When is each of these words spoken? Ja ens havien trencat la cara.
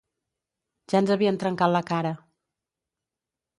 Ja 0.93 1.01
ens 1.03 1.13
havien 1.17 1.37
trencat 1.45 1.73
la 1.75 1.83
cara. 1.93 2.17